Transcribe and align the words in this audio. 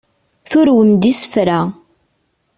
Turwem-d 0.49 1.03
isefra. 1.11 1.59